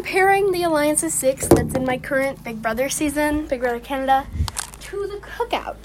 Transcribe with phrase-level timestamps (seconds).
[0.00, 4.26] comparing the Alliances 6 that's in my current Big Brother season, Big Brother Canada,
[4.80, 5.76] to the cookout.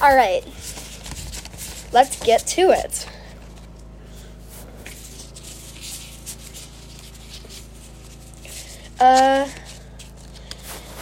[0.00, 0.44] All right,
[1.92, 3.08] let's get to it.
[9.00, 9.48] Uh,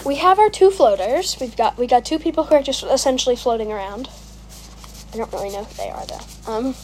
[0.07, 1.37] we have our two floaters.
[1.39, 4.09] We've got we got two people who are just essentially floating around.
[5.13, 6.51] I don't really know who they are though.
[6.51, 6.75] Um.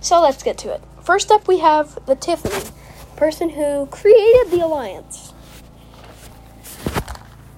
[0.00, 0.80] So let's get to it.
[1.04, 2.70] First up, we have the Tiffany,
[3.16, 5.34] person who created the alliance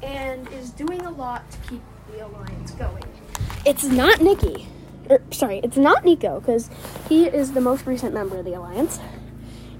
[0.03, 3.05] and is doing a lot to keep the alliance going.
[3.65, 4.67] It's not Nikki.
[5.09, 6.69] Er, sorry, it's not Nico because
[7.09, 8.99] he is the most recent member of the alliance.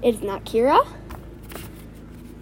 [0.01, 0.87] It's not Kira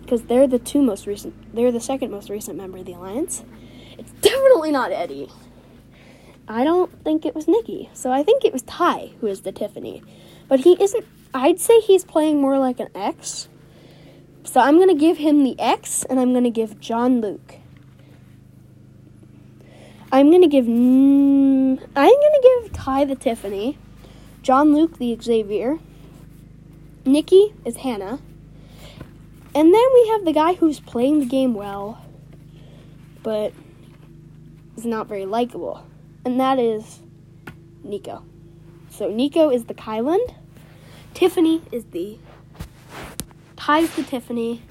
[0.04, 1.56] because they're the two most recent.
[1.56, 3.44] They're the second most recent member of the alliance.
[3.98, 5.32] It's definitely not Eddie.
[6.48, 7.90] I don't think it was Nikki.
[7.94, 10.04] So I think it was Ty who is the Tiffany.
[10.48, 11.06] But he isn't
[11.36, 13.50] I'd say he's playing more like an X.
[14.46, 17.56] So I'm going to give him the X and I'm going to give John Luke.
[20.12, 23.78] I'm going to give I'm going to give Ty the Tiffany,
[24.44, 25.80] John Luke the Xavier,
[27.04, 28.20] Nikki is Hannah.
[29.54, 32.06] And then we have the guy who's playing the game well,
[33.24, 33.52] but
[34.78, 35.86] is not very likable
[36.26, 37.02] and that is
[37.84, 38.24] Nico.
[38.90, 40.34] So Nico is the Kyland,
[41.16, 42.20] Tiffany is the
[43.56, 44.62] Ty's the Tiffany,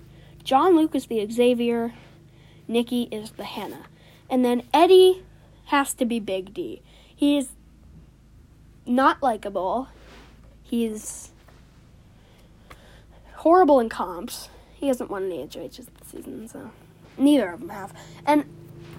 [0.44, 1.94] John Luke is the Xavier,
[2.68, 3.86] Nikki is the Hannah,
[4.28, 5.24] and then Eddie
[5.66, 6.82] has to be Big D.
[7.16, 7.48] He is
[8.84, 9.88] not likable.
[10.62, 11.32] He's
[13.36, 14.50] horrible in comps.
[14.74, 16.70] He hasn't won any HOHs this season, so
[17.16, 17.94] neither of them have.
[18.26, 18.44] And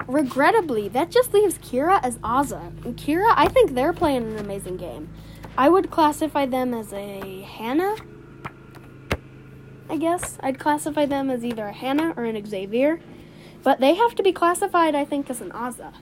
[0.08, 2.84] regrettably, that just leaves Kira as Azah.
[2.84, 5.10] And Kira, I think they're playing an amazing game.
[5.58, 7.96] I would classify them as a Hannah.
[9.90, 13.00] I guess I'd classify them as either a Hannah or an Xavier,
[13.64, 15.94] but they have to be classified, I think, as an Azah.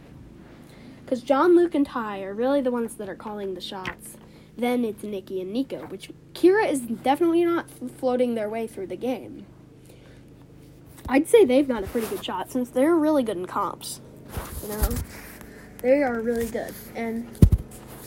[1.03, 4.17] Because John, Luke, and Ty are really the ones that are calling the shots.
[4.57, 8.95] Then it's Nikki and Nico, which Kira is definitely not floating their way through the
[8.95, 9.45] game.
[11.07, 14.01] I'd say they've got a pretty good shot since they're really good in comps.
[14.63, 14.89] You know,
[15.79, 16.73] they are really good.
[16.95, 17.27] And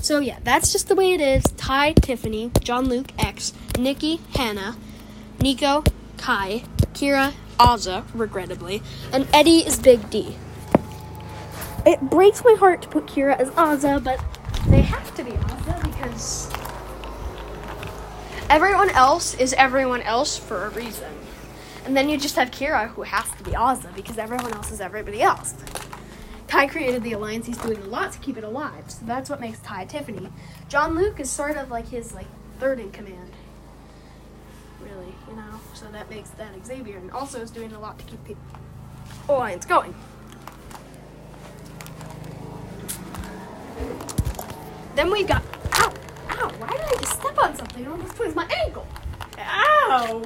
[0.07, 1.43] so yeah, that's just the way it is.
[1.57, 4.77] Ty, Tiffany, John, Luke, X, Nikki, Hannah,
[5.41, 5.83] Nico,
[6.17, 6.63] Kai,
[6.95, 10.37] Kira, Azah, regrettably, and Eddie is Big D.
[11.85, 14.25] It breaks my heart to put Kira as Azah, but
[14.69, 16.53] they have to be Azah because
[18.49, 21.13] everyone else is everyone else for a reason.
[21.85, 24.81] And then you just have Kira, who has to be Azah because everyone else is
[24.81, 25.57] everybody else.
[26.57, 27.45] Ty created the alliance.
[27.45, 28.91] He's doing a lot to keep it alive.
[28.91, 30.31] So that's what makes Ty Tiffany.
[30.71, 32.25] John Luke is sort of like his like
[32.59, 33.31] third in command.
[34.81, 35.61] Really, you know.
[35.75, 38.35] So that makes that Xavier, and also is doing a lot to keep the
[39.29, 39.95] alliance going.
[44.95, 45.43] Then we got.
[45.75, 45.93] Ow!
[46.31, 46.49] Ow!
[46.57, 47.85] Why did I just step on something?
[47.85, 48.87] It almost twists my ankle.
[49.39, 50.23] Ow!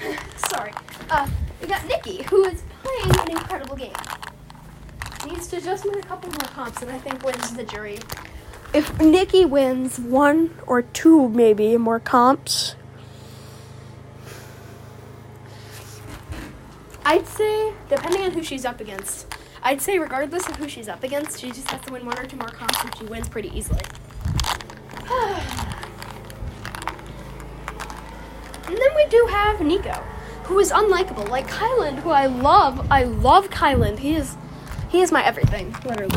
[0.48, 0.72] Sorry.
[1.10, 1.28] Uh,
[1.60, 3.92] we got Nikki, who is playing an incredible game.
[5.26, 7.98] Needs to just win a couple more comps, and I think wins the jury.
[8.74, 12.74] If Nikki wins one or two, maybe more comps,
[17.04, 19.26] I'd say, depending on who she's up against,
[19.62, 22.24] I'd say regardless of who she's up against, she just has to win one or
[22.24, 23.82] two more comps, and she wins pretty easily.
[28.64, 29.92] And then we do have Nico,
[30.44, 32.90] who is unlikable, like Kyland, who I love.
[32.90, 33.98] I love Kyland.
[33.98, 34.36] He is,
[34.92, 36.16] he is my everything, literally.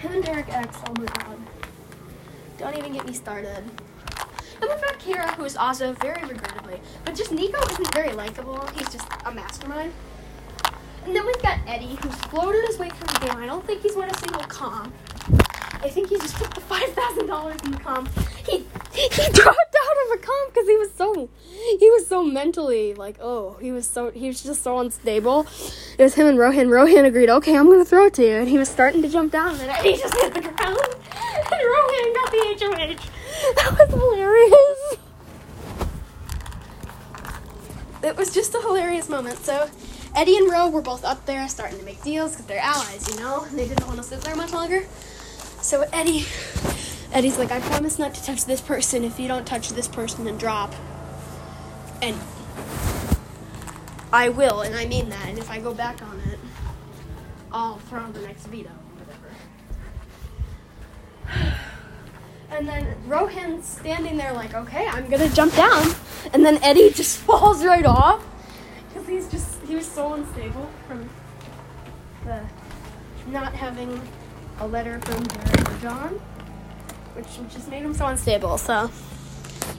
[0.00, 0.76] Him and Derek X.
[0.86, 1.38] Oh my god.
[2.58, 3.64] Don't even get me started.
[4.60, 8.66] And we've got Kira, who is also very regrettably, but just Nico isn't very likable.
[8.76, 9.92] He's just a mastermind.
[11.04, 13.36] And then we've got Eddie, who's floated his way through the game.
[13.36, 14.92] I don't think he's won a single comp.
[15.74, 18.10] I think he just took the five thousand dollars in the comp.
[18.46, 19.65] He he dropped
[20.18, 21.28] comp because he was so
[21.78, 25.46] he was so mentally like oh he was so he was just so unstable.
[25.98, 26.70] It was him and Rohan.
[26.70, 29.32] Rohan agreed, okay, I'm gonna throw it to you, and he was starting to jump
[29.32, 30.56] down, and he just hit the ground,
[31.52, 33.10] and Rohan got the HOH.
[33.56, 34.96] That was hilarious.
[38.02, 39.38] It was just a hilarious moment.
[39.38, 39.68] So.
[40.16, 43.20] Eddie and Ro were both up there starting to make deals because they're allies, you
[43.20, 43.42] know?
[43.42, 44.86] And they didn't want to sit there much longer.
[45.60, 46.24] So Eddie,
[47.12, 50.26] Eddie's like, I promise not to touch this person if you don't touch this person
[50.26, 50.74] and drop.
[52.02, 52.16] And
[54.12, 55.28] I will, and I mean that.
[55.28, 56.38] And if I go back on it,
[57.52, 58.70] I'll throw the next veto,
[61.28, 61.56] whatever.
[62.48, 65.84] And then Rohan's standing there like, okay, I'm gonna jump down.
[66.32, 68.24] and then Eddie just falls right off
[68.88, 71.08] because he's just he was so unstable from
[72.24, 72.40] the
[73.28, 74.00] not having
[74.60, 75.24] a letter from
[75.80, 76.20] John,
[77.16, 78.58] which just made him so unstable.
[78.58, 78.90] So,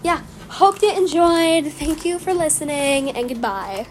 [0.04, 1.72] yeah, hope you enjoyed.
[1.72, 3.88] Thank you for listening, and goodbye.